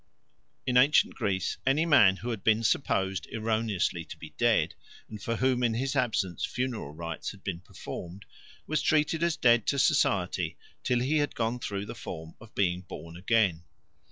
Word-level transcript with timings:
In 0.65 0.77
ancient 0.77 1.13
Greece 1.13 1.57
any 1.63 1.85
man 1.85 2.15
who 2.15 2.31
had 2.31 2.43
been 2.43 2.63
supposed 2.63 3.27
erroneously 3.31 4.03
to 4.05 4.17
be 4.17 4.31
dead, 4.35 4.73
and 5.07 5.21
for 5.21 5.35
whom 5.35 5.61
in 5.61 5.75
his 5.75 5.95
absence 5.95 6.43
funeral 6.43 6.91
rites 6.91 7.29
had 7.29 7.43
been 7.43 7.59
performed, 7.59 8.25
was 8.65 8.81
treated 8.81 9.21
as 9.21 9.37
dead 9.37 9.67
to 9.67 9.77
society 9.77 10.57
till 10.83 11.01
he 11.01 11.17
had 11.19 11.35
gone 11.35 11.59
through 11.59 11.85
the 11.85 11.93
form 11.93 12.33
of 12.41 12.55
being 12.55 12.81
born 12.81 13.15
again. 13.15 13.61